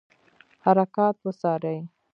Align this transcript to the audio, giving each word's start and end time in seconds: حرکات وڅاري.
حرکات 0.65 1.15
وڅاري. 1.25 1.77